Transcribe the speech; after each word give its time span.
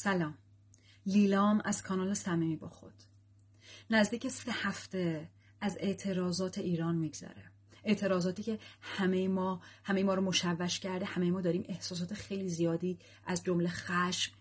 سلام. 0.00 0.38
لیلام 1.06 1.62
از 1.64 1.82
کانال 1.82 2.14
صمیمی 2.14 2.56
با 2.56 2.68
خود. 2.68 2.94
نزدیک 3.90 4.28
سه 4.28 4.52
هفته 4.52 5.30
از 5.60 5.76
اعتراضات 5.80 6.58
ایران 6.58 6.94
میگذره. 6.94 7.44
اعتراضاتی 7.84 8.42
که 8.42 8.58
همه 8.80 9.28
ما 9.28 9.62
همه 9.84 10.02
ما 10.02 10.14
رو 10.14 10.22
مشوش 10.22 10.80
کرده 10.80 11.04
همه 11.04 11.30
ما 11.30 11.40
داریم 11.40 11.64
احساسات 11.68 12.14
خیلی 12.14 12.48
زیادی 12.48 12.98
از 13.26 13.44
جمله 13.44 13.68
خشم 13.68 14.32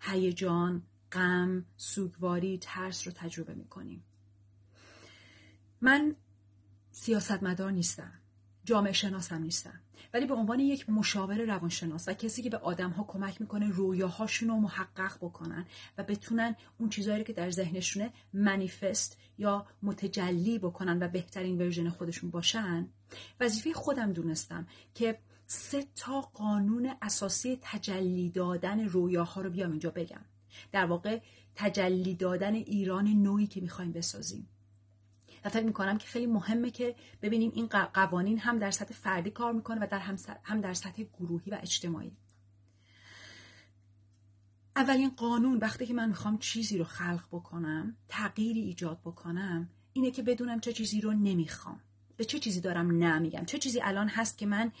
هیجان 0.00 0.82
غم 1.12 1.64
سوگواری 1.76 2.58
ترس 2.58 3.06
رو 3.06 3.12
تجربه 3.16 3.54
می‌کنیم. 3.54 4.04
من 5.80 6.16
سیاستمدار 6.90 7.70
نیستم. 7.70 8.12
جامعه 8.68 8.92
شناسم 8.92 9.42
نیستم 9.42 9.80
ولی 10.14 10.26
به 10.26 10.34
عنوان 10.34 10.60
یک 10.60 10.90
مشاور 10.90 11.44
روانشناس 11.44 12.08
و 12.08 12.12
کسی 12.12 12.42
که 12.42 12.50
به 12.50 12.56
آدم 12.56 12.90
ها 12.90 13.04
کمک 13.08 13.40
می‌کنه 13.40 13.70
رویاهاشون 13.70 14.48
رو 14.48 14.56
محقق 14.56 15.16
بکنن 15.16 15.66
و 15.98 16.02
بتونن 16.02 16.56
اون 16.78 16.88
چیزهایی 16.88 17.24
که 17.24 17.32
در 17.32 17.50
ذهنشونه 17.50 18.12
منیفست 18.32 19.18
یا 19.38 19.66
متجلی 19.82 20.58
بکنن 20.58 21.02
و 21.02 21.08
بهترین 21.08 21.58
ورژن 21.58 21.88
خودشون 21.88 22.30
باشن 22.30 22.88
وظیفه 23.40 23.72
خودم 23.72 24.12
دونستم 24.12 24.66
که 24.94 25.18
سه 25.46 25.84
تا 25.96 26.20
قانون 26.20 26.94
اساسی 27.02 27.58
تجلی 27.62 28.30
دادن 28.30 28.80
رویاها 28.80 29.40
رو 29.40 29.50
بیام 29.50 29.70
اینجا 29.70 29.90
بگم. 29.90 30.24
در 30.72 30.86
واقع 30.86 31.20
تجلی 31.54 32.14
دادن 32.14 32.54
ایران 32.54 33.08
نوعی 33.08 33.46
که 33.46 33.60
می‌خوایم 33.60 33.92
بسازیم. 33.92 34.48
و 35.44 35.48
فکر 35.48 35.64
می‌کنم 35.64 35.98
که 35.98 36.06
خیلی 36.06 36.26
مهمه 36.26 36.70
که 36.70 36.94
ببینیم 37.22 37.52
این 37.54 37.66
قوانین 37.66 38.38
هم 38.38 38.58
در 38.58 38.70
سطح 38.70 38.94
فردی 38.94 39.30
کار 39.30 39.52
می‌کنه 39.52 39.80
و 39.80 39.86
در 39.90 39.98
هم 40.42 40.60
در 40.60 40.74
سطح 40.74 41.02
گروهی 41.02 41.50
و 41.50 41.58
اجتماعی. 41.62 42.16
اولین 44.76 45.10
قانون 45.10 45.58
وقتی 45.58 45.86
که 45.86 45.94
من 45.94 46.08
می‌خوام 46.08 46.38
چیزی 46.38 46.78
رو 46.78 46.84
خلق 46.84 47.24
بکنم 47.32 47.96
تغییری 48.08 48.60
ایجاد 48.60 49.00
بکنم 49.00 49.68
اینه 49.92 50.10
که 50.10 50.22
بدونم 50.22 50.60
چه 50.60 50.72
چیزی 50.72 51.00
رو 51.00 51.12
نمی‌خوام. 51.12 51.80
به 52.16 52.24
چه 52.24 52.38
چیزی 52.38 52.60
دارم 52.60 52.90
نمیگم. 52.90 53.44
چه 53.44 53.58
چیزی 53.58 53.80
الان 53.80 54.08
هست 54.08 54.38
که 54.38 54.46
من 54.46 54.72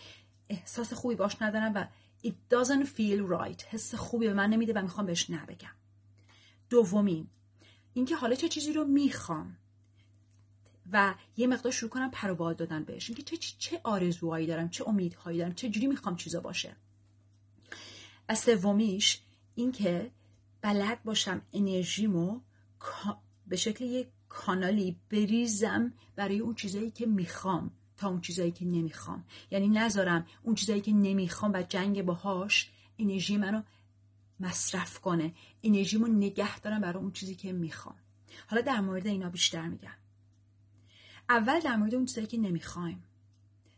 احساس 0.48 0.92
خوبی 0.92 1.14
باش 1.14 1.42
ندارم 1.42 1.72
و 1.74 1.84
it 2.24 2.54
doesn't 2.54 2.86
feel 2.86 3.30
right. 3.30 3.62
حس 3.70 3.94
خوبی 3.94 4.26
به 4.26 4.34
من 4.34 4.50
نمیده 4.50 4.72
و 4.72 4.82
می‌خوام 4.82 5.06
بهش 5.06 5.30
نبگم 5.30 5.68
دومین 6.70 7.26
اینکه 7.94 8.16
حالا 8.16 8.34
چه 8.34 8.48
چیزی 8.48 8.72
رو 8.72 8.84
می‌خوام. 8.84 9.56
و 10.92 11.14
یه 11.36 11.46
مقدار 11.46 11.72
شروع 11.72 11.90
کنم 11.90 12.10
پروبال 12.10 12.54
دادن 12.54 12.84
بهش. 12.84 13.10
اینکه 13.10 13.22
چه 13.22 13.36
چه 13.58 13.80
آرزوهایی 13.84 14.46
دارم 14.46 14.68
چه 14.68 14.88
امیدهایی 14.88 15.38
دارم 15.38 15.54
چه 15.54 15.68
جوری 15.68 15.86
می‌خوام 15.86 16.16
چیزا 16.16 16.40
باشه. 16.40 16.76
و 18.28 18.34
سومیش 18.34 19.20
اینکه 19.54 20.10
بلد 20.60 21.02
باشم 21.02 21.42
انرژیمو 21.52 22.40
به 23.46 23.56
شکل 23.56 23.84
یک 23.84 24.08
کانالی 24.28 24.96
بریزم 25.10 25.92
برای 26.16 26.38
اون 26.38 26.54
چیزایی 26.54 26.90
که 26.90 27.06
می‌خوام 27.06 27.70
تا 27.96 28.08
اون 28.08 28.20
چیزایی 28.20 28.52
که 28.52 28.64
نمی‌خوام. 28.64 29.24
یعنی 29.50 29.68
نذارم 29.68 30.26
اون 30.42 30.54
چیزایی 30.54 30.80
که 30.80 30.92
نمی‌خوام 30.92 31.52
و 31.54 31.62
جنگ 31.62 32.02
باهاش 32.02 32.70
انرژی 32.98 33.36
منو 33.36 33.62
مصرف 34.40 34.98
کنه. 34.98 35.34
انرژیمو 35.62 36.06
نگه 36.06 36.60
دارم 36.60 36.80
برای 36.80 37.02
اون 37.02 37.12
چیزی 37.12 37.34
که 37.34 37.52
می‌خوام. 37.52 37.96
حالا 38.46 38.62
در 38.62 38.80
مورد 38.80 39.06
اینا 39.06 39.30
بیشتر 39.30 39.68
میگم. 39.68 39.90
اول 41.28 41.60
در 41.60 41.76
مورد 41.76 41.94
اون 41.94 42.06
چیزایی 42.06 42.26
که 42.26 42.38
نمی‌خوایم. 42.38 43.04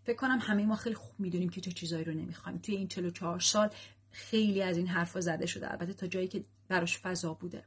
فکر 0.04 0.16
کنم 0.16 0.38
همه 0.42 0.66
ما 0.66 0.76
خیلی 0.76 0.94
خوب 0.94 1.20
می‌دونیم 1.20 1.48
که 1.48 1.60
چه 1.60 1.72
چیزایی 1.72 2.04
رو 2.04 2.12
نمی‌خوایم. 2.12 2.58
توی 2.58 2.76
این 2.76 2.88
44 2.88 3.40
سال 3.40 3.70
خیلی 4.10 4.62
از 4.62 4.76
این 4.76 4.86
حرفا 4.86 5.20
زده 5.20 5.46
شده 5.46 5.70
البته 5.70 5.92
تا 5.92 6.06
جایی 6.06 6.28
که 6.28 6.44
براش 6.68 6.98
فضا 6.98 7.34
بوده. 7.34 7.64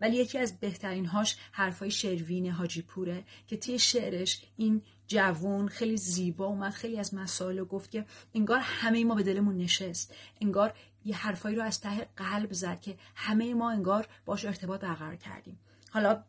ولی 0.00 0.16
یکی 0.16 0.38
از 0.38 0.60
بهترین 0.60 1.06
هاش 1.06 1.36
حرفای 1.52 1.90
شروین 1.90 2.50
حاجی 2.50 2.82
پوره 2.82 3.24
که 3.46 3.56
توی 3.56 3.78
شعرش 3.78 4.42
این 4.56 4.82
جوون 5.06 5.68
خیلی 5.68 5.96
زیبا 5.96 6.46
اومد 6.46 6.72
خیلی 6.72 6.98
از 6.98 7.14
مسائل 7.14 7.58
رو 7.58 7.64
گفت 7.64 7.90
که 7.90 8.06
انگار 8.34 8.60
همه 8.62 9.04
ما 9.04 9.14
به 9.14 9.22
دلمون 9.22 9.56
نشست. 9.56 10.14
انگار 10.40 10.74
یه 11.04 11.16
حرفایی 11.16 11.56
رو 11.56 11.62
از 11.62 11.80
ته 11.80 12.08
قلب 12.16 12.52
زد 12.52 12.80
که 12.80 12.96
همه 13.14 13.54
ما 13.54 13.70
انگار 13.70 14.08
باش 14.24 14.44
ارتباط 14.44 14.80
برقرار 14.80 15.16
کردیم. 15.16 15.58
حالا 15.90 16.24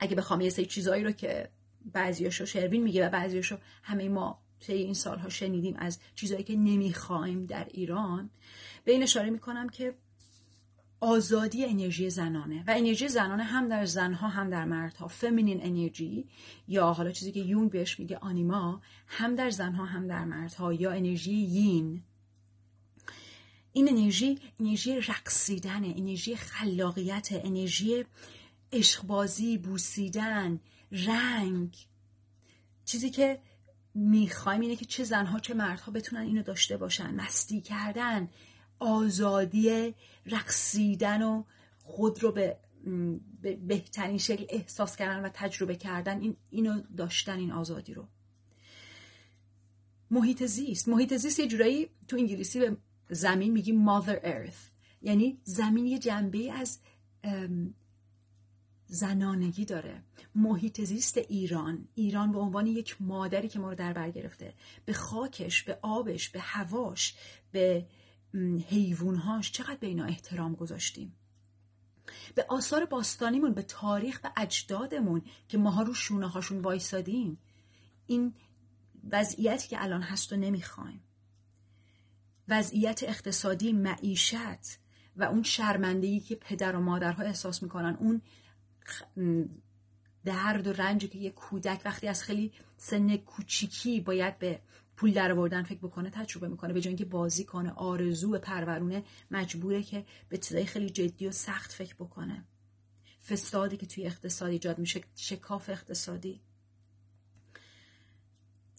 اگه 0.00 0.16
بخوام 0.16 0.40
یه 0.40 0.50
سری 0.50 0.66
چیزایی 0.66 1.04
رو 1.04 1.12
که 1.12 1.50
بعضیاشو 1.92 2.46
شروین 2.46 2.82
میگه 2.82 3.06
و 3.06 3.10
بعضیاشو 3.10 3.58
همه 3.82 4.08
ما 4.08 4.38
طی 4.60 4.72
این 4.72 4.94
سالها 4.94 5.28
شنیدیم 5.28 5.76
از 5.78 5.98
چیزهایی 6.14 6.44
که 6.44 6.56
نمی‌خوایم 6.56 7.46
در 7.46 7.64
ایران. 7.64 8.30
به 8.84 8.92
این 8.92 9.02
اشاره 9.02 9.30
می‌کنم 9.30 9.68
که 9.68 9.94
آزادی 11.00 11.64
انرژی 11.64 12.10
زنانه 12.10 12.64
و 12.66 12.74
انرژی 12.76 13.08
زنانه 13.08 13.42
هم 13.42 13.68
در 13.68 13.84
زنها 13.84 14.28
هم 14.28 14.50
در 14.50 14.64
مردها. 14.64 15.08
فمینین 15.08 15.60
انرژی 15.62 16.28
یا 16.68 16.92
حالا 16.92 17.10
چیزی 17.10 17.32
که 17.32 17.40
یونگ 17.40 17.70
بهش 17.70 17.98
میگه 17.98 18.16
آنیما 18.16 18.82
هم 19.06 19.34
در 19.34 19.50
زنها 19.50 19.84
هم 19.84 20.06
در 20.06 20.24
مردها 20.24 20.72
یا 20.72 20.90
انرژی 20.90 21.32
یین. 21.32 22.02
این 23.72 23.88
انرژی 23.88 24.38
انرژی 24.60 25.00
رقصیدن 25.00 25.84
انرژی 25.84 26.36
خلاقیت 26.36 27.28
انرژی 27.32 28.04
عشقبازی 28.72 29.58
بوسیدن 29.58 30.60
رنگ. 30.92 31.76
چیزی 32.84 33.10
که 33.10 33.40
می‌خوایم 33.94 34.60
اینه 34.60 34.76
که 34.76 34.84
چه 34.84 35.04
زنها 35.04 35.38
چه 35.38 35.54
مردها 35.54 35.92
بتونن 35.92 36.20
اینو 36.20 36.42
داشته 36.42 36.76
باشن. 36.76 37.14
مستی 37.14 37.60
کردن 37.60 38.28
آزادی 38.78 39.94
رقصیدن 40.26 41.22
و 41.22 41.44
خود 41.82 42.22
رو 42.22 42.32
به 42.32 42.56
بهترین 43.66 44.18
شکل 44.18 44.44
احساس 44.48 44.96
کردن 44.96 45.24
و 45.24 45.28
تجربه 45.34 45.76
کردن 45.76 46.20
این 46.20 46.36
اینو 46.50 46.80
داشتن 46.96 47.38
این 47.38 47.52
آزادی 47.52 47.94
رو. 47.94 48.08
محیط 50.10 50.44
زیست. 50.44 50.88
محیط 50.88 51.16
زیست 51.16 51.40
یه 51.40 51.46
جورایی 51.46 51.88
تو 52.08 52.16
انگلیسی 52.16 52.60
به 52.60 52.76
زمین 53.10 53.52
میگیم 53.52 53.86
mother 53.86 54.24
earth 54.24 54.70
یعنی 55.02 55.40
زمین 55.44 55.86
یه 55.86 55.98
جنبه 55.98 56.52
از 56.52 56.78
زنانگی 58.90 59.64
داره. 59.64 60.02
محیط 60.34 60.80
زیست 60.80 61.18
ایران. 61.18 61.88
ایران 61.94 62.32
به 62.32 62.38
عنوان 62.38 62.66
یک 62.66 63.02
مادری 63.02 63.48
که 63.48 63.58
ما 63.58 63.68
رو 63.68 63.74
در 63.74 63.92
بر 63.92 64.10
گرفته. 64.10 64.54
به 64.84 64.92
خاکش 64.92 65.62
به 65.62 65.78
آبش 65.82 66.28
به 66.28 66.40
هواش 66.40 67.14
به 67.52 67.86
حیوانهاش 68.68 69.52
چقدر 69.52 69.76
به 69.76 69.86
اینا 69.86 70.04
احترام 70.04 70.54
گذاشتیم. 70.54 71.16
به 72.34 72.46
آثار 72.48 72.84
باستانیمون 72.84 73.52
به 73.52 73.62
تاریخ 73.62 74.20
و 74.24 74.30
اجدادمون 74.36 75.22
که 75.48 75.58
ماها 75.58 75.82
رو 75.82 75.94
شونه 75.94 76.28
هاشون 76.28 76.58
وایسادیم. 76.58 77.38
این 78.06 78.34
وضعیتی 79.10 79.68
که 79.68 79.82
الان 79.82 80.02
هست 80.02 80.32
و 80.32 80.36
نمی‌خوایم. 80.36 81.02
وضعیت 82.48 83.02
اقتصادی 83.02 83.72
معیشت 83.72 84.78
و 85.16 85.24
اون 85.24 85.42
شرمندگی 85.42 86.20
که 86.20 86.34
پدر 86.34 86.76
و 86.76 86.80
مادرها 86.80 87.22
احساس 87.22 87.62
می‌کنن 87.62 87.96
اون 88.00 88.22
درد 90.24 90.66
و 90.66 90.72
رنجی 90.72 91.08
که 91.08 91.18
یه 91.18 91.30
کودک 91.30 91.82
وقتی 91.84 92.08
از 92.08 92.22
خیلی 92.22 92.52
سن 92.76 93.16
کوچیکی 93.16 94.00
باید 94.00 94.38
به 94.38 94.60
پول 94.96 95.12
در 95.12 95.32
آوردن 95.32 95.62
فکر 95.62 95.78
بکنه 95.78 96.10
تجربه 96.10 96.48
می‌کنه. 96.48 96.72
به 96.72 96.80
جای 96.80 96.88
اینکه 96.88 97.04
بازی 97.04 97.44
کنه 97.44 97.70
آرزو 97.70 98.38
پرورونه 98.38 99.04
مجبوره 99.30 99.82
که 99.82 100.04
به 100.28 100.38
چیزای 100.38 100.66
خیلی 100.66 100.90
جدی 100.90 101.26
و 101.26 101.32
سخت 101.32 101.72
فکر 101.72 101.94
بکنه. 101.94 102.44
فسادی 103.28 103.76
که 103.76 103.86
توی 103.86 104.06
اقتصاد 104.06 104.50
ایجاد 104.50 104.78
میشه 104.78 105.00
شکاف 105.16 105.70
اقتصادی. 105.70 106.40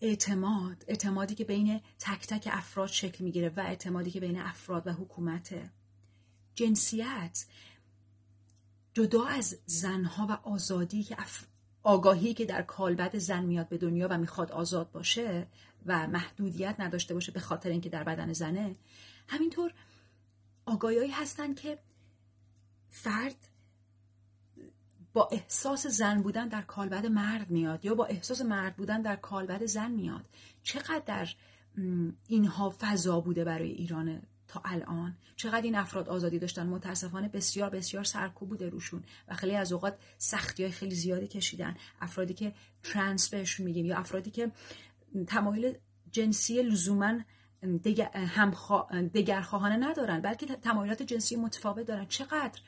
اعتماد 0.01 0.85
اعتمادی 0.88 1.35
که 1.35 1.43
بین 1.43 1.81
تک 1.99 2.28
تک 2.28 2.49
افراد 2.51 2.89
شکل 2.89 3.23
می‌گیره 3.23 3.49
و 3.49 3.59
اعتمادی 3.59 4.11
که 4.11 4.19
بین 4.19 4.39
افراد 4.39 4.88
و 4.88 4.93
حکومته. 4.93 5.69
جنسیت 6.55 7.45
جدا 8.93 9.26
از 9.26 9.58
زنها 9.66 10.28
و 10.29 10.49
آزادی 10.49 11.03
که 11.03 11.17
آگاهی 11.84 12.34
که 12.34 12.46
در 12.46 12.61
کالبد 12.61 13.17
زن 13.17 13.43
میاد 13.43 13.70
به 13.70 13.78
دنیا 13.78 14.08
و 14.11 14.17
می‌خواد 14.17 14.52
آزاد 14.52 14.91
باشه 14.91 15.47
و 15.85 16.08
محدودیت 16.08 16.76
نداشته 16.79 17.14
باشه 17.14 17.32
به 17.32 17.40
خاطر 17.40 17.70
اینکه 17.70 17.90
در 17.90 18.03
بدن 18.03 18.34
زنه 18.34 18.76
همینطور 19.28 19.73
آگاهی 20.66 21.11
هستن 21.11 21.53
که 21.53 21.79
فرد 22.90 23.47
با 25.14 25.29
احساس 25.32 25.88
زن 25.88 26.22
بودن 26.22 26.47
در 26.47 26.61
کالبد 26.61 27.05
مرد 27.05 27.49
میاد 27.49 27.85
یا 27.85 27.96
با 27.96 28.05
احساس 28.05 28.41
مرد 28.41 28.76
بودن 28.76 29.02
در 29.02 29.16
کالبد 29.16 29.66
زن 29.66 29.91
میاد. 29.91 30.26
چقدر 30.64 31.03
در 31.05 31.29
اینها 32.28 32.76
فضا 32.79 33.20
بوده 33.20 33.43
برای 33.43 33.72
ایران 33.72 34.22
تا 34.52 34.62
الان. 34.66 35.18
چقدر 35.36 35.62
این 35.62 35.76
افراد 35.76 36.09
آزادی 36.09 36.40
داشتن؟ 36.40 36.68
متاسفانه 36.68 37.28
بسیار 37.30 37.70
بسیار 37.70 38.03
سرکوب 38.03 38.50
بوده 38.50 38.70
روشون 38.70 39.03
و 39.28 39.36
خیلی 39.36 39.56
از 39.56 39.72
اوقات 39.72 39.98
سختی 40.18 40.64
های 40.64 40.72
خیلی 40.72 40.96
زیادی 40.96 41.28
کشیدن. 41.28 41.76
افرادی 42.02 42.34
که 42.34 42.53
ترنس 42.84 43.30
بهشون 43.30 43.66
میگیم 43.66 43.86
یا 43.86 43.98
افرادی 43.98 44.32
که 44.32 44.52
تمایل 45.28 45.78
جنسی 46.12 46.62
لزوما 46.62 47.20
دگرخواهانه 49.14 49.78
ندارن 49.78 50.22
بلکه 50.22 50.46
تمایلات 50.46 51.02
جنسی 51.02 51.36
متفاوت 51.36 51.86
دارن. 51.86 52.06
چقدر 52.06 52.62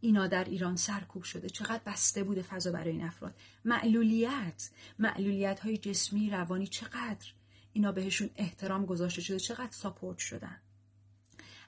اینا 0.00 0.26
در 0.26 0.44
ایران 0.44 0.76
سرکوب 0.76 1.22
شده؟ 1.22 1.48
چقدر 1.48 1.80
بسته 1.86 2.24
بوده 2.24 2.42
فضا 2.42 2.72
برای 2.72 2.90
این 2.90 3.04
افراد؟ 3.04 3.34
معلولیت 3.64 4.70
معلولیت 4.98 5.60
های 5.60 5.76
جسمی 5.76 6.30
روانی 6.30 6.66
چقدر 6.66 7.32
اینا 7.72 7.92
بهشون 7.92 8.30
احترام 8.36 8.86
گذاشته 8.86 9.20
شده؟ 9.20 9.38
چقدر 9.38 9.70
ساپورت 9.70 10.18
شدن؟ 10.18 10.60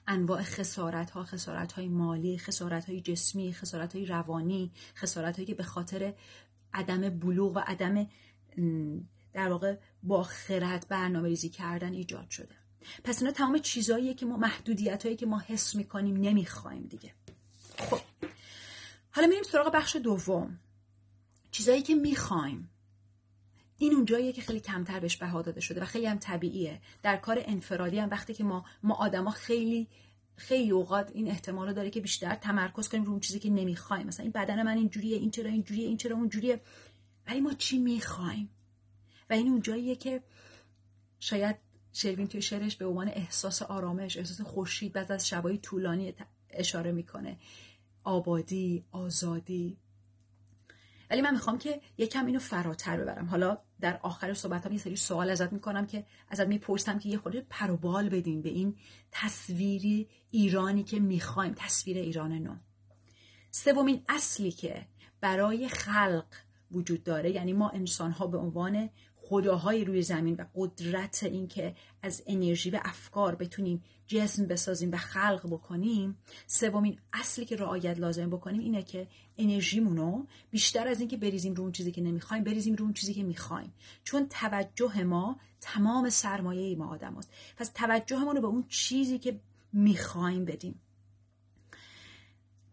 انواع 0.07 0.43
خسارت 0.43 1.11
ها 1.11 1.23
خسارت 1.23 1.71
های 1.71 1.87
مالی 1.87 2.37
خسارت 2.37 2.89
های 2.89 3.01
جسمی 3.01 3.53
خسارت 3.53 3.95
های 3.95 4.05
روانی 4.05 4.71
خسارت 4.95 5.35
هایی 5.35 5.47
که 5.47 5.55
به 5.55 5.63
خاطر 5.63 6.13
عدم 6.73 7.09
بلوغ 7.09 7.55
و 7.55 7.59
عدم 7.59 8.07
در 9.33 9.49
واقع 9.49 9.77
با 10.03 10.23
خرد 10.23 10.85
برنامه 10.89 11.27
ریزی 11.27 11.49
کردن 11.49 11.93
ایجاد 11.93 12.29
شده. 12.29 12.55
پس 13.03 13.21
اینا 13.21 13.33
تمام 13.33 13.59
چیزهاییه 13.59 14.13
که 14.13 14.25
ما 14.25 14.37
محدودیت 14.37 15.03
هایی 15.03 15.15
که 15.15 15.25
ما 15.25 15.39
حس 15.39 15.75
می‌کنیم 15.75 16.17
نمی‌خوایم 16.17 16.83
دیگه. 16.83 17.13
خب 17.77 18.01
حالا 19.11 19.27
میریم 19.27 19.43
سراغ 19.43 19.73
بخش 19.73 19.95
دوم. 19.95 20.59
چیزایی 21.51 21.81
که 21.81 21.95
می‌خوایم. 21.95 22.69
این 23.83 23.93
اونجاییه 23.93 24.33
که 24.33 24.41
خیلی 24.41 24.59
کمتر 24.59 24.99
بهش 24.99 25.17
بها 25.17 25.41
داده 25.41 25.61
شده 25.61 25.81
و 25.81 25.85
خیلی 25.85 26.05
هم 26.05 26.17
طبیعیه. 26.17 26.81
در 27.03 27.17
کار 27.17 27.43
انفرادی 27.45 27.99
هم 27.99 28.09
وقتی 28.09 28.33
که 28.33 28.43
ما 28.43 28.65
ما 28.83 28.95
آدما 28.95 29.31
خیلی 29.31 29.87
خیلی 30.35 30.71
اوقات 30.71 31.11
این 31.13 31.27
احتمال 31.27 31.67
رو 31.67 31.73
داره 31.73 31.89
که 31.89 32.01
بیشتر 32.01 32.35
تمرکز 32.35 32.89
کنیم 32.89 33.03
رو 33.03 33.11
اون 33.11 33.19
چیزی 33.19 33.39
که 33.39 33.49
نمی‌خوایم. 33.49 34.07
مثلا 34.07 34.23
این 34.23 34.31
بدن 34.31 34.63
من 34.63 34.77
اینجوریه 34.77 35.17
این 35.17 35.31
چرا 35.31 35.49
اینجوریه 35.49 35.87
این 35.87 35.97
چرا 35.97 36.15
اونجوریه 36.15 36.61
ولی 37.27 37.41
ما 37.41 37.53
چی 37.53 37.77
می‌خوایم؟ 37.77 38.49
و 39.29 39.33
این 39.33 39.47
اونجاییه 39.47 39.95
که 39.95 40.23
شاید 41.19 41.55
شروین 41.93 42.27
توی 42.27 42.41
شعرش 42.41 42.75
به 42.75 42.85
عنوان 42.85 43.07
احساس 43.07 43.61
آرامش 43.61 44.17
احساس 44.17 44.41
خورشید 44.41 44.93
بعد 44.93 45.11
از 45.11 45.27
شبای 45.27 45.57
طولانی 45.57 46.13
اشاره 46.49 46.91
می‌کنه. 46.91 47.37
آبادی 48.03 48.83
آزادی 48.91 49.77
ولی 51.13 51.21
من 51.21 51.33
می‌خوام 51.33 51.57
که 51.57 51.81
یکم 51.97 52.25
اینو 52.25 52.39
فراتر 52.39 52.97
ببرم. 52.97 53.25
حالا 53.25 53.57
در 53.81 53.99
آخر 54.01 54.33
صحبت 54.33 54.71
یه 54.71 54.77
سری 54.77 54.95
سوال 54.95 55.29
ازت 55.29 55.53
می‌کنم 55.53 55.85
که 55.85 56.05
ازت 56.29 56.47
می‌پرسم 56.47 56.99
که 56.99 57.09
یه 57.09 57.17
خورده 57.17 57.45
پروبال 57.49 58.09
بدیم 58.09 58.41
به 58.41 58.49
این 58.49 58.75
تصویری 59.11 60.09
ایرانی 60.31 60.83
که 60.83 60.99
می‌خوایم 60.99 61.53
تصویر 61.57 61.97
ایران 61.97 62.31
نو 62.31 62.55
سومین 63.51 64.03
اصلی 64.09 64.51
که 64.51 64.87
برای 65.21 65.69
خلق 65.69 66.25
وجود 66.71 67.03
داره 67.03 67.31
یعنی 67.31 67.53
ما 67.53 67.69
انسان 67.69 68.11
ها 68.11 68.27
به 68.27 68.37
عنوان 68.37 68.89
خداهای 69.25 69.85
روی 69.85 70.01
زمین 70.01 70.35
و 70.35 70.45
قدرت 70.55 71.23
اینکه 71.23 71.75
از 72.01 72.23
انرژی 72.27 72.69
و 72.69 72.79
افکار 72.83 73.35
بتونیم 73.35 73.83
جسم 74.07 74.45
بسازیم 74.45 74.91
و 74.91 74.97
خلق 74.97 75.47
بکنیم 75.47 76.17
سومین 76.47 76.99
اصلی 77.13 77.45
که 77.45 77.55
رعایت 77.55 77.99
لازم 77.99 78.29
بکنیم 78.29 78.61
اینه 78.61 78.83
که 78.83 79.07
انرژیمونو 79.37 80.25
بیشتر 80.51 80.87
از 80.87 80.99
اینکه 80.99 81.17
بریزیم 81.17 81.53
رو 81.53 81.63
اون 81.63 81.71
چیزی 81.71 81.91
که 81.91 82.01
نمی‌خوایم 82.01 82.43
بریزیم 82.43 82.75
رو 82.75 82.83
اون 82.83 82.93
چیزی 82.93 83.13
که 83.13 83.23
می‌خوایم 83.23 83.73
چون 84.03 84.27
توجه 84.29 85.03
ما 85.03 85.39
تمام 85.61 86.09
سرمایه 86.09 86.75
ما 86.75 86.87
آدم 86.87 87.15
هست. 87.15 87.33
پس 87.57 87.71
توجهمون 87.75 88.35
رو 88.35 88.41
به 88.41 88.47
اون 88.47 88.63
چیزی 88.67 89.19
که 89.19 89.39
می‌خوایم 89.73 90.45
بدیم 90.45 90.79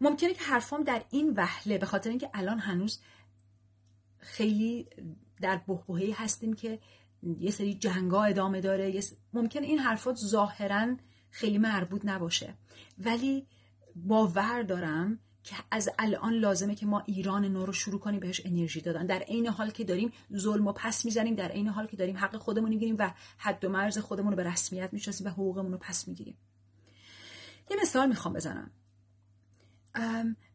ممکنه 0.01 0.33
که 0.33 0.43
حرفام 0.43 0.83
در 0.83 1.03
این 1.09 1.33
وهله 1.37 1.77
به 1.77 1.85
خاطر 1.85 2.09
اینکه 2.09 2.29
الان 2.33 2.59
هنوز 2.59 2.99
خیلی 4.17 4.87
در 5.41 5.57
بحبوهی 5.67 6.11
هستیم 6.11 6.53
که 6.53 6.79
یه 7.39 7.51
سری 7.51 7.73
جنگا 7.73 8.23
ادامه 8.23 8.61
داره. 8.61 9.01
ممکن 9.33 9.63
این 9.63 9.79
حرفات 9.79 10.15
ظاهرا 10.15 10.95
خیلی 11.29 11.57
مربوط 11.57 12.01
نباشه. 12.05 12.53
ولی 12.97 13.47
باور 13.95 14.61
دارم 14.61 15.19
که 15.43 15.55
از 15.71 15.89
الان 15.99 16.33
لازمه 16.33 16.75
که 16.75 16.85
ما 16.85 17.03
ایران 17.05 17.45
نو 17.45 17.65
رو 17.65 17.73
شروع 17.73 17.99
کنیم 17.99 18.19
بهش 18.19 18.41
انرژی 18.45 18.81
دادن. 18.81 19.05
در 19.05 19.19
عین 19.19 19.47
حال 19.47 19.69
که 19.69 19.83
داریم 19.83 20.11
ظلم 20.35 20.67
و 20.67 20.71
پس 20.71 21.05
می‌زنیم 21.05 21.35
در 21.35 21.47
عین 21.47 21.67
حال 21.67 21.87
که 21.87 21.97
داریم 21.97 22.17
حق 22.17 22.37
خودمون 22.37 22.69
می‌گیریم 22.69 22.95
و 22.99 23.11
حد 23.37 23.65
و 23.65 23.69
مرز 23.69 23.97
خودمون 23.97 24.31
رو 24.31 24.37
به 24.37 24.43
رسمیت 24.43 24.89
می‌شناسیم 24.93 25.27
و 25.27 25.29
حقوقمون 25.29 25.71
رو 25.71 25.77
پس 25.77 26.07
می‌گیریم. 26.07 26.37
یه 27.71 27.77
مثال 27.81 28.09
می‌خوام 28.09 28.33
بزنم. 28.33 28.71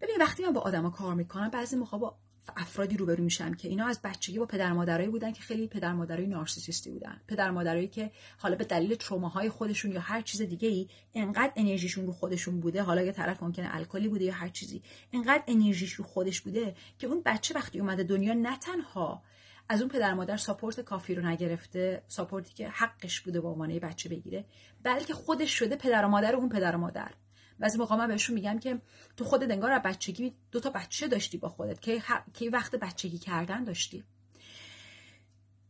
ببین 0.01 0.17
وقتی 0.21 0.43
من 0.43 0.53
با 0.53 0.61
آدما 0.61 0.91
کار 0.91 1.15
می‌کنم 1.15 1.49
بعضی 1.49 1.77
موقع 1.77 1.99
با 1.99 2.19
افرادی 2.57 2.97
روبرو 2.97 3.25
میشم 3.25 3.55
که 3.55 3.69
اینا 3.69 3.87
از 3.87 4.01
بچگی 4.03 4.39
با 4.39 4.47
پدر 4.47 4.73
مادرایی 4.73 5.09
بودن 5.09 5.33
که 5.33 5.43
خیلی 5.43 5.67
پدر 5.67 5.93
مادرای 5.93 6.27
نارسیسیستی 6.27 6.91
بودن. 6.91 7.21
پدر 7.29 7.51
مادرایی 7.51 7.89
که 7.89 8.11
حالا 8.39 8.57
به 8.57 8.65
دلیل 8.65 8.95
تروماهای 8.95 9.49
خودشون 9.49 9.93
یا 9.93 10.01
هر 10.01 10.21
چیز 10.21 10.43
دیگه 10.43 10.69
ای 10.69 10.89
انقدر 11.15 11.53
انرژیشون 11.57 12.07
رو 12.07 12.13
خودشون 12.13 12.61
بوده 12.61 12.83
حالا 12.83 13.03
یه 13.03 13.13
طرف 13.13 13.43
ممکنه 13.43 13.69
الکلی 13.71 14.09
بوده 14.09 14.25
یا 14.25 14.35
هر 14.35 14.49
چیزی 14.49 14.83
انقدر 15.13 15.43
انرژیش 15.47 15.93
رو 15.93 16.05
خودش 16.05 16.41
بوده 16.41 16.75
که 16.99 17.07
اون 17.07 17.23
بچه 17.25 17.55
وقتی 17.55 17.81
اومده 17.81 18.03
دنیا 18.03 18.35
نه 18.35 18.59
تنها 18.59 19.23
از 19.69 19.81
اون 19.81 19.91
پدر 19.91 20.15
مادر 20.15 20.37
support 20.37 20.81
کافی 20.81 21.15
رو 21.15 21.27
نگرفته 21.27 22.03
support 22.09 22.49
ی 22.49 22.55
که 22.55 22.69
حقش 22.69 23.21
بوده 23.21 23.41
با 23.41 23.51
عنوان 23.51 23.79
بچه 23.79 24.09
بگیره 24.09 24.45
بلکه 24.83 25.15
خودش 25.15 25.51
شده 25.51 25.77
پدر 25.77 26.05
و 26.05 26.09
مادر 26.09 26.37
اون 26.37 26.49
پدر 26.49 26.77
و 26.77 26.79
مادر. 26.79 27.11
بعضی 27.59 27.79
موقع 27.79 27.97
من 27.97 28.09
بهشون 28.09 28.35
میگم 28.35 28.59
که 28.59 28.81
تو 29.17 29.25
خودت 29.25 29.51
انگار 29.51 29.73
از 29.73 29.83
بچگی 29.83 30.35
دو 30.51 30.61
تا 30.61 30.71
بچه 30.71 31.09
داشتی 31.09 31.39
با 31.39 31.49
خودت 31.49 31.81
که 31.81 32.03
کی 32.33 32.49
وقت 32.49 32.75
بچگی 32.75 33.19
کردن 33.19 33.65
داشتی. 33.65 34.05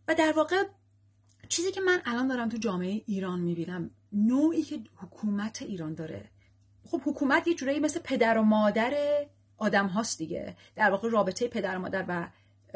و 0.09 0.15
در 0.15 0.33
واقع 0.37 0.65
چیزی 1.49 1.73
که 1.73 1.81
من 1.81 2.03
الان 2.05 2.29
دارم 2.29 2.49
تو 2.49 2.57
جامعه 2.57 3.03
ایران 3.07 3.41
می‌بینم 3.41 3.91
نوعی 4.13 4.63
که 4.63 4.81
حکومت 4.97 5.63
ایران 5.63 5.95
داره. 5.95 6.31
خب 6.85 7.01
حکومت 7.05 7.49
یه 7.49 7.55
جورایی 7.55 7.81
مثل 7.81 8.01
پدر 8.01 8.39
و 8.39 8.43
مادر 8.43 8.95
آدم 9.57 9.87
هاست 9.87 10.19
دیگه. 10.19 10.57
در 10.77 10.91
واقع 10.91 11.09
رابطه 11.11 11.49
پدر 11.49 11.77
و 11.77 11.81
مادر 11.81 12.05
و 12.09 12.31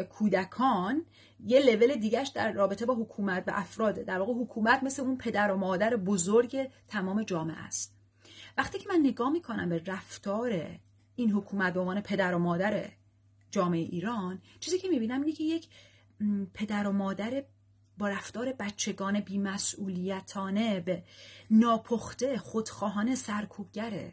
کودکان 0.04 1.06
یه 1.40 1.60
لول 1.60 1.94
دیگهش 1.94 2.28
در 2.28 2.52
رابطه 2.52 2.86
با 2.86 2.94
حکومت 2.94 3.44
و 3.46 3.52
افراده. 3.54 4.02
در 4.02 4.18
واقع 4.18 4.32
حکومت 4.32 4.82
مثل 4.82 5.02
اون 5.02 5.18
پدر 5.18 5.52
و 5.52 5.56
مادر 5.56 5.96
بزرگ 5.96 6.70
تمام 6.88 7.22
جامعه 7.22 7.56
است. 7.56 7.99
وقتی 8.58 8.78
که 8.78 8.88
من 8.88 9.00
نگاه 9.02 9.30
می‌کنم 9.30 9.68
به 9.68 9.82
رفتار 9.86 10.78
این 11.16 11.30
حکومت 11.30 11.74
به 11.74 11.80
عنوان 11.80 12.00
پدر 12.00 12.34
و 12.34 12.38
مادر 12.38 12.90
جامعه 13.50 13.80
ایران 13.80 14.42
چیزی 14.60 14.78
که 14.78 14.88
می‌بینم 14.88 15.20
اینه 15.20 15.32
که 15.32 15.44
یک 15.44 15.68
پدر 16.54 16.88
و 16.88 16.92
مادر 16.92 17.44
با 17.98 18.08
رفتار 18.08 18.52
بچگان 18.52 19.20
بیمسئولیتانه 19.20 20.80
به 20.80 21.04
ناپخته 21.50 22.38
خودخواهانه 22.38 23.14
سرکوبگره. 23.14 24.12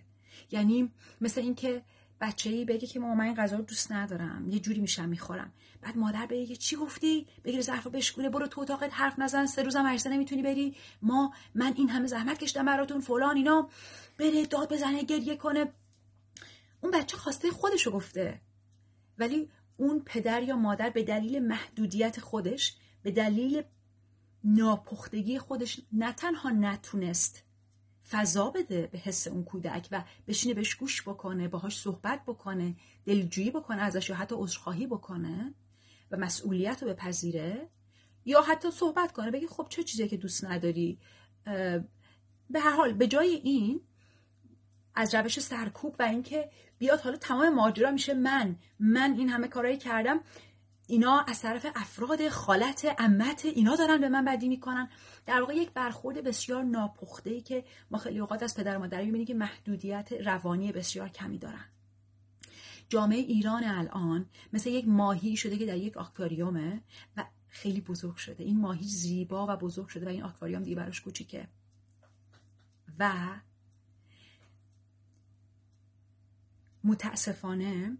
یعنی 0.52 0.92
مثل 1.22 1.42
اینکه 1.42 1.82
بچه 2.22 2.50
ای 2.50 2.66
بگه 2.66 2.88
که 2.88 3.00
مامان 3.00 3.26
این 3.26 3.36
غذا 3.36 3.58
رو 3.58 3.64
دوست 3.64 3.92
ندارم 3.92 4.50
یه 4.50 4.60
جوری 4.60 4.82
میشم 4.82 5.10
می‌خورم. 5.10 5.54
بعد 5.82 5.98
مادر 5.98 6.26
بگه 6.26 6.56
چی 6.56 6.76
گفتی؟ 6.76 7.28
بگیر 7.44 7.62
ظرف 7.62 7.84
رو 7.84 7.92
بشکونه 7.92 8.30
برو 8.30 8.48
تو 8.48 8.62
اتاقت 8.62 8.90
حرف 8.94 9.20
نزن 9.20 9.46
سه 9.46 9.64
روزم 9.64 9.86
هرسه 9.86 10.10
نمی‌تونی 10.10 10.42
بری. 10.42 10.76
ما 11.02 11.34
من 11.56 11.74
این 11.78 11.90
همه 11.90 12.08
زحمت 12.08 12.40
کشتم 12.40 12.66
براتون 12.66 13.02
فلان 13.02 13.38
اینا. 13.38 13.70
بره 14.18 14.46
داد 14.46 14.74
بزنه 14.74 15.04
گریه 15.04 15.36
کنه. 15.36 15.74
اون 16.82 16.92
بچه 16.92 17.18
خواسته 17.18 17.52
خودشو 17.52 17.92
گفته. 17.92 18.42
ولی 19.18 19.50
اون 19.78 20.02
پدر 20.06 20.44
یا 20.44 20.56
مادر 20.56 20.90
به 20.90 21.04
دلیل 21.04 21.40
محدودیت 21.40 22.20
خودش 22.20 22.76
به 23.04 23.12
دلیل 23.12 23.64
ناپختگی 24.44 25.40
خودش 25.40 25.82
نه 25.92 26.14
تنها 26.14 26.50
نتونست 26.50 27.44
فضا 28.10 28.50
بده 28.50 28.88
به 28.88 28.98
حس 28.98 29.28
اون 29.28 29.44
کودک 29.44 29.88
و 29.92 30.04
بشینه 30.28 30.54
بهش 30.54 30.76
گوش 30.76 31.02
بکنه 31.02 31.48
باهاش 31.48 31.80
صحبت 31.80 32.26
بکنه 32.26 32.76
دلجویی 33.06 33.52
بکنه 33.52 33.82
ازش 33.82 34.10
یا 34.10 34.16
حتی 34.16 34.36
عذرخواهی 34.38 34.88
بکنه 34.88 35.54
و 36.12 36.18
مسئولیت 36.18 36.84
رو 36.84 36.90
بپذیره 36.90 37.70
یا 38.26 38.42
حتی 38.42 38.72
صحبت 38.72 39.12
کنه 39.12 39.32
بگه 39.32 39.48
خب 39.48 39.68
چه 39.70 39.84
چیزی 39.84 40.08
که 40.08 40.18
دوست 40.18 40.46
نداری؟ 40.46 41.00
به 42.50 42.60
هر 42.60 42.76
حال 42.76 42.94
به 42.94 43.08
جای 43.08 43.30
این 43.30 43.82
از 44.96 45.16
روش 45.16 45.40
سرکوب 45.40 45.96
و 46.00 46.04
اینکه 46.04 46.50
بیاد 46.78 47.00
حالا 47.02 47.18
تمام 47.18 47.54
ماجرا 47.54 47.92
میشه 47.92 48.14
من 48.14 48.56
من 48.80 49.14
این 49.18 49.30
همه 49.30 49.48
کارایی 49.48 49.78
کردم 49.78 50.20
اینا 50.88 51.20
از 51.28 51.42
طرف 51.42 51.66
افراد 51.76 52.30
خالت 52.30 52.96
امت 53.00 53.46
اینا 53.46 53.76
دارن 53.76 54.02
به 54.02 54.10
من 54.10 54.26
بدی 54.26 54.48
می‌کنن. 54.48 54.90
در 55.26 55.42
واقع 55.42 55.56
یک 55.56 55.72
برخورد 55.72 56.24
بسیار 56.24 56.64
ناپخته 56.64 57.30
ای 57.30 57.42
که 57.42 57.66
ما 57.92 57.98
خیلی 57.98 58.20
اوقات 58.20 58.44
از 58.44 58.56
پدر 58.56 58.78
مادر 58.78 59.02
می‌بینیم 59.04 59.28
که 59.28 59.34
محدودیت 59.34 60.10
روانی 60.12 60.72
بسیار 60.72 61.10
کمی 61.10 61.38
دارن. 61.38 61.66
جامعه 62.90 63.18
ایران 63.18 63.64
الان 63.64 64.26
مثل 64.54 64.70
یک 64.70 64.88
ماهی 64.88 65.38
شده 65.38 65.58
که 65.58 65.66
در 65.66 65.78
یک 65.78 65.98
آکواریومه 65.98 66.82
و 67.18 67.26
خیلی 67.48 67.82
بزرگ 67.82 68.16
شده. 68.16 68.44
این 68.44 68.60
ماهی 68.60 68.88
زیبا 68.88 69.48
و 69.50 69.58
بزرگ 69.58 69.88
شده 69.88 70.06
و 70.06 70.10
این 70.10 70.24
آکواریوم 70.24 70.64
دیگه 70.64 70.76
براش 70.76 71.02
کوچیکه. 71.02 71.48
و 73.00 73.14
متاسفانه 76.84 77.98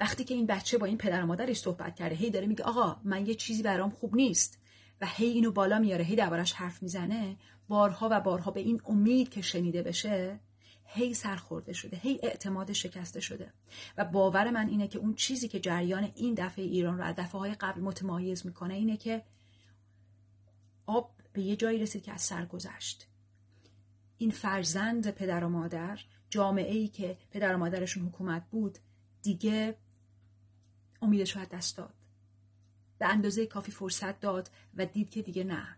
وقتی 0.00 0.24
که 0.24 0.34
این 0.34 0.46
بچه 0.46 0.78
با 0.78 0.86
این 0.86 0.98
پدر 0.98 1.22
و 1.22 1.26
مادرش 1.26 1.58
صحبت 1.58 1.96
کرده 1.96 2.14
هی 2.14 2.30
داره 2.30 2.46
میگه 2.46 2.64
آقا 2.64 2.96
من 3.04 3.26
یه 3.26 3.34
چیزی 3.34 3.62
برام 3.62 3.90
خوب 3.90 4.16
نیست. 4.16 4.58
و 5.00 5.06
هی 5.06 5.26
اینو 5.26 5.52
بالا 5.52 5.78
میاره 5.78 6.04
هی 6.04 6.16
دربارش 6.16 6.52
حرف 6.52 6.82
می‌زنه 6.82 7.36
بارها 7.68 8.08
و 8.10 8.20
بارها 8.20 8.50
به 8.50 8.60
این 8.60 8.80
امید 8.84 9.30
که 9.30 9.42
شنیده 9.42 9.82
بشه 9.82 10.40
هی 10.84 11.14
سرخورده 11.14 11.72
شده 11.72 11.96
هی 11.96 12.20
اعتماد 12.22 12.72
شکسته 12.72 13.20
شده. 13.20 13.52
و 13.96 14.04
باور 14.04 14.50
من 14.50 14.68
اینه 14.68 14.88
که 14.88 14.98
اون 14.98 15.14
چیزی 15.14 15.48
که 15.48 15.60
جریان 15.60 16.12
این 16.14 16.34
دفعه 16.34 16.64
ایران 16.64 16.98
رو 16.98 17.04
از 17.04 17.14
دفعه 17.16 17.40
های 17.40 17.54
قبل 17.54 17.80
متمایز 17.80 18.46
می‌کنه 18.46 18.74
اینه 18.74 18.96
که 18.96 19.22
آب 20.86 21.10
به 21.32 21.42
یه 21.42 21.56
جایی 21.56 21.78
رسید 21.78 22.02
که 22.02 22.12
از 22.12 22.22
سر 22.22 22.44
گذشت. 22.44 23.06
این 24.18 24.30
فرزند 24.30 25.10
پدر 25.10 25.44
و 25.44 25.48
مادر 25.48 26.00
جامعه 26.30 26.74
ای 26.74 26.88
که 26.88 27.18
پدر 27.30 27.54
و 27.54 27.58
مادرشون 27.58 28.06
حکومت 28.06 28.42
بود 28.50 28.78
دیگه 29.22 29.76
امیدش 31.02 31.36
رو 31.36 31.44
دست 31.44 31.76
داد. 31.76 31.94
به 32.98 33.06
اندازه 33.06 33.46
کافی 33.46 33.72
فرصت 33.72 34.20
داد 34.20 34.50
و 34.74 34.86
دید 34.86 35.10
که 35.10 35.22
دیگه 35.22 35.44
نه. 35.44 35.76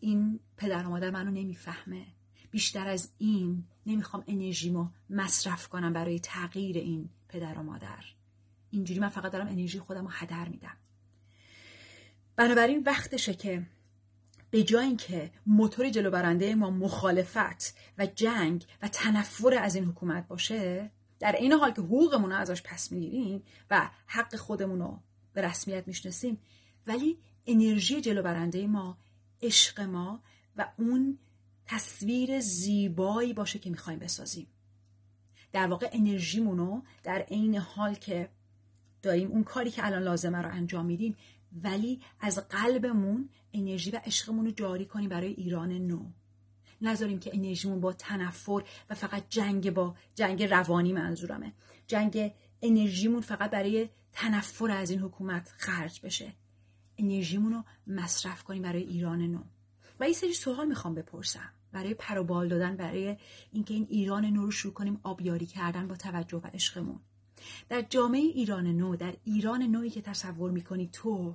این 0.00 0.40
پدر 0.56 0.86
و 0.86 0.90
مادر 0.90 1.10
منو 1.10 1.30
نمی‌فهمه. 1.30 2.06
بیشتر 2.50 2.88
از 2.88 3.12
این 3.18 3.64
نمی‌خوام 3.86 4.24
انرژیمو 4.26 4.88
مصرف 5.10 5.68
کنم 5.68 5.92
برای 5.92 6.20
تغییر 6.20 6.78
این 6.78 7.10
پدر 7.28 7.58
و 7.58 7.62
مادر. 7.62 8.04
اینجوری 8.70 9.00
من 9.00 9.08
فقط 9.08 9.32
دارم 9.32 9.46
انرژی 9.46 9.78
خودم 9.78 10.04
رو 10.04 10.10
هدر 10.10 10.48
میدم. 10.48 10.76
بنابراین 12.36 12.82
وقتشه 12.82 13.34
که 13.34 13.66
به 14.50 14.62
جای 14.62 14.86
اینکه 14.86 15.32
موتور 15.46 15.90
جلو 15.90 16.10
برنده 16.10 16.54
ما 16.54 16.70
مخالفت 16.70 17.74
و 17.98 18.06
جنگ 18.06 18.66
و 18.82 18.88
تنفر 18.88 19.54
از 19.54 19.74
این 19.74 19.84
حکومت 19.84 20.28
باشه 20.28 20.90
در 21.20 21.32
این 21.32 21.52
حال 21.52 21.72
که 21.72 21.82
حقوقمون 21.82 22.30
رو 22.30 22.38
ازش 22.38 22.62
پس 22.62 22.92
می‌گیریم 22.92 23.42
و 23.70 23.90
حق 24.06 24.36
خودمون 24.36 24.78
رو 24.78 25.00
به 25.32 25.42
رسمیت 25.42 25.88
می‌شناسیم 25.88 26.38
ولی 26.86 27.18
انرژی 27.46 28.00
جلو 28.00 28.22
برنده 28.22 28.66
ما 28.66 28.98
عشق 29.42 29.80
ما 29.80 30.22
و 30.56 30.72
اون 30.78 31.18
تصویر 31.66 32.40
زیبایی 32.40 33.32
باشه 33.32 33.58
که 33.58 33.70
می‌خوایم 33.70 33.98
بسازیم. 33.98 34.46
در 35.52 35.66
واقع 35.66 35.90
انرژیمونو 35.92 36.82
در 37.02 37.18
عین 37.18 37.56
حال 37.56 37.94
که 37.94 38.28
داریم 39.02 39.28
اون 39.28 39.44
کاری 39.44 39.70
که 39.70 39.86
الان 39.86 40.02
لازمه 40.02 40.38
رو 40.38 40.50
انجام 40.52 40.86
میدیم 40.86 41.16
ولی 41.62 42.00
از 42.20 42.48
قلبمون 42.48 43.28
انرژی 43.52 43.90
و 43.90 44.00
عشقمون 44.04 44.44
رو 44.44 44.50
جاری 44.50 44.86
کنیم 44.86 45.08
برای 45.08 45.32
ایران 45.32 45.72
نو. 45.72 46.10
نذاریم 46.80 47.18
که 47.18 47.30
انرژیمون 47.34 47.80
با 47.80 47.92
تنفر 47.92 48.62
و 48.90 48.94
فقط 48.94 49.24
جنگ 49.28 49.70
با 49.70 49.94
جنگ 50.14 50.42
روانی 50.42 50.92
منظورمه. 50.92 51.52
جنگ 51.86 52.32
انرژیمون 52.62 53.20
فقط 53.20 53.50
برای 53.50 53.88
تنفر 54.12 54.70
از 54.70 54.90
این 54.90 55.00
حکومت 55.00 55.52
خرج 55.56 56.00
بشه. 56.02 56.32
انرژیمون 56.98 57.52
رو 57.52 57.64
مصرف 57.86 58.42
کنیم 58.42 58.62
برای 58.62 58.82
ایران 58.82 59.22
نو. 59.22 59.42
و 60.00 60.04
این 60.04 60.14
سری 60.14 60.32
سوال 60.32 60.68
می‌خوام 60.68 60.94
بپرسم. 60.94 61.52
برای 61.72 61.94
پروبال 61.94 62.48
دادن 62.48 62.76
برای 62.76 63.16
اینکه 63.52 63.74
این 63.74 63.86
ایران 63.90 64.24
نو 64.24 64.44
رو 64.44 64.50
شروع 64.50 64.74
کنیم 64.74 65.00
آبیاری 65.02 65.46
کردن 65.46 65.88
با 65.88 65.96
توجه 65.96 66.38
و 66.38 66.46
عشقمون. 66.54 67.00
در 67.68 67.82
جامعه 67.82 68.20
ایران 68.20 68.66
نو 68.66 68.96
در 68.96 69.14
ایران 69.24 69.62
نوی 69.62 69.90
که 69.90 70.00
تصور 70.02 70.50
می‌کنی 70.50 70.88
تو 70.92 71.34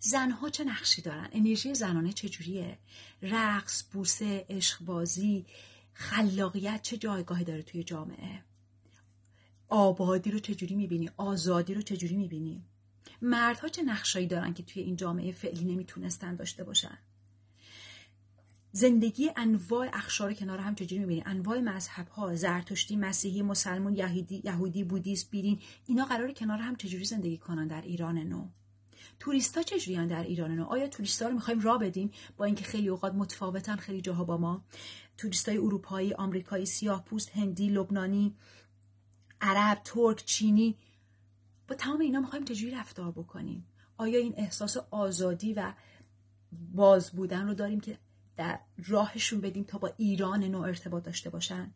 زنها 0.00 0.48
چه 0.48 0.64
نقشی 0.64 1.02
دارن؟ 1.02 1.28
انرژی 1.32 1.74
زنانه 1.74 2.12
چجوریه؟ 2.12 2.78
رقص 3.22 3.84
بوسه 3.92 4.46
عشقبازی 4.50 5.46
خلاقیت 5.92 6.82
چه 6.82 6.96
جایگاهی 6.96 7.44
داره 7.44 7.62
توی 7.62 7.84
جامعه؟ 7.84 8.42
آبادی 9.68 10.30
رو 10.30 10.38
چجوری 10.38 10.74
می‌بینی؟ 10.74 11.10
آزادی 11.16 11.74
رو 11.74 11.82
چجوری 11.82 12.16
می‌بینی؟ 12.16 12.64
مردها 13.22 13.68
چه 13.68 13.82
نقشایی 13.82 14.26
دارن 14.26 14.54
که 14.54 14.62
توی 14.62 14.82
این 14.82 14.96
جامعه 14.96 15.32
فعلی 15.32 15.64
نمی‌تونستن 15.64 16.36
داشته 16.36 16.64
باشن؟ 16.64 16.98
زندگی 18.72 19.30
انواع 19.36 19.88
اخشار 19.92 20.34
کنار 20.34 20.58
هم 20.58 20.74
چجوری 20.74 20.98
می‌بینی؟ 20.98 21.22
انواع 21.26 21.60
مذهب 21.60 22.08
ها 22.08 22.34
زرتشتی 22.34 22.96
مسیحی 22.96 23.42
مسلمان 23.42 23.94
یهودی 23.94 24.42
یهودی 24.44 24.84
بودیست 24.84 25.30
بیرین 25.30 25.60
اینا 25.86 26.04
قرار 26.04 26.32
کنار 26.32 26.58
هم 26.58 26.76
چجوری 26.76 27.04
زندگی 27.04 27.38
کنن 27.38 27.66
در 27.66 27.82
ایران 27.82 28.18
نو؟ 28.18 28.48
توریستا 29.18 29.62
چجوریان 29.62 30.06
در 30.06 30.22
ایران؟ 30.22 30.50
نو 30.50 30.64
آیا 30.64 30.88
توریستا 30.88 31.28
رو 31.28 31.34
می‌خوایم 31.34 31.60
را 31.60 31.78
بدیم؟ 31.78 32.10
با 32.36 32.44
اینکه 32.44 32.64
خیلی 32.64 32.88
اوقات 32.88 33.14
متفاوتن 33.14 33.76
خیلی 33.76 34.00
جاها 34.00 34.24
با 34.24 34.36
ما. 34.36 34.64
توریستای 35.16 35.58
اروپایی 35.58 36.14
آمریکایی 36.14 36.66
سیاه 36.66 37.04
پوست 37.04 37.30
هندی 37.30 37.68
لبنانی 37.68 38.36
عرب 39.40 39.80
ترک 39.84 40.24
چینی. 40.24 40.76
با 41.68 41.74
تمام 41.74 42.00
اینا 42.00 42.20
می‌خوایم 42.20 42.44
چجوری 42.44 42.74
رفتار 42.74 43.12
بکنیم؟ 43.12 43.66
آیا 43.96 44.18
این 44.18 44.34
احساس 44.36 44.76
آزادی 44.90 45.54
و 45.54 45.72
باز 46.52 47.10
بودن 47.10 47.46
رو 47.46 47.54
داریم 47.54 47.80
که 47.80 47.98
در 48.36 48.60
راهشون 48.86 49.40
بدیم 49.40 49.64
تا 49.64 49.78
با 49.78 49.92
ایران 49.96 50.44
نو 50.44 50.60
ارتباط 50.60 51.02
داشته 51.02 51.30
باشن؟ 51.30 51.74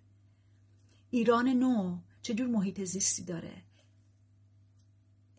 ایران 1.10 1.48
نو 1.48 1.98
چجور 2.22 2.46
محیط 2.46 2.84
زیستی 2.84 3.24
داره؟ 3.24 3.62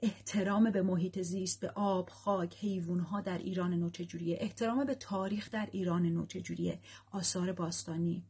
احترام 0.02 0.72
به 0.72 0.82
محیط 0.82 1.22
زیست 1.22 1.60
به 1.60 1.70
آب 1.70 2.10
خاک 2.10 2.56
حیوانها 2.56 3.22
در 3.22 3.38
ایران 3.38 3.74
نو 3.74 3.90
چجوریه 3.90 4.38
احترام 4.42 4.86
به 4.86 4.96
تاریخ 4.96 5.52
در 5.52 5.70
ایران 5.72 6.06
نو 6.06 6.26
چجوریه 6.26 6.80
آثار 7.12 7.52
باستانی. 7.52 8.26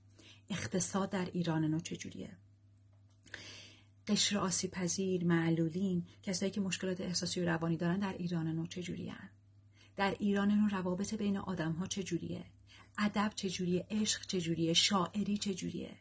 اقتصاد 0.50 1.10
در 1.10 1.26
ایران 1.26 1.66
نو 1.66 1.80
چجوریه 1.80 2.30
قشر 4.08 4.38
آسیب 4.38 4.72
پذیر 4.72 5.24
معلولین 5.24 6.06
کسایی 6.24 6.52
که 6.52 6.62
مشکلات 6.62 7.02
احساسی 7.02 7.42
و 7.42 7.46
روانی 7.46 7.78
دارن 7.78 8.00
در 8.00 8.14
ایران 8.14 8.48
نو 8.48 8.66
چجوریه 8.68 9.16
در 9.96 10.16
ایران 10.20 10.52
نو 10.52 10.68
روابط 10.68 11.14
بین 11.14 11.38
آدم 11.38 11.72
ها 11.72 11.86
چجوریه؟ 11.86 12.46
ادب 12.98 13.32
چجوریه؟ 13.36 13.86
عشق 13.90 14.26
چجوریه؟ 14.26 14.74
شاعری 14.74 15.38
چجوریه؟ 15.38 15.96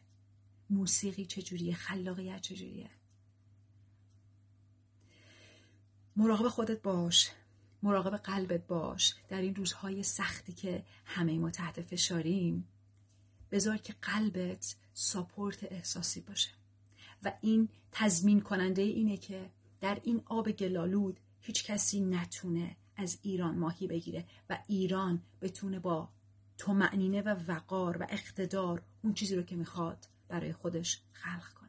موسیقی 0.69 1.25
چجوریه؟ 1.25 1.73
خلاقیت 1.73 2.41
چجوریه؟ 2.41 2.89
مراقب 6.15 6.47
خودت 6.47 6.81
باش. 6.81 7.31
مراقب 7.83 8.17
قلبت 8.17 8.67
باش. 8.67 9.15
در 9.29 9.41
این 9.41 9.55
روزهای 9.55 10.03
سختی 10.03 10.53
که 10.53 10.83
همه 11.05 11.37
ما 11.39 11.49
تحت 11.51 11.81
فشاریم 11.81 12.67
بذار 13.51 13.77
که 13.77 13.95
قلبت 14.01 14.75
ساپورت 14.93 15.63
احساسی 15.63 16.21
باشه. 16.21 16.49
و 17.23 17.33
این 17.41 17.69
تضمین 17.91 18.41
کننده 18.41 18.81
اینه 18.81 19.17
که 19.17 19.49
در 19.81 20.01
این 20.03 20.21
آب 20.25 20.51
گلالود 20.51 21.19
هیچ 21.41 21.65
کسی 21.65 21.99
نتونه 21.99 22.75
از 22.95 23.19
ایران 23.21 23.57
ماهی 23.57 23.87
بگیره 23.87 24.25
و 24.49 24.59
ایران 24.67 25.21
بتونه 25.41 25.79
با 25.79 26.09
تو 26.57 26.73
معنینه 26.73 27.21
و 27.21 27.35
وقار 27.47 27.97
و 27.97 28.07
اقتدار 28.09 28.81
اون 29.03 29.13
چیزی 29.13 29.35
رو 29.35 29.43
که 29.43 29.55
می‌خواد 29.55 30.07
برای 30.27 30.53
خودش 30.53 31.01
خلق 31.11 31.53
کنه. 31.53 31.64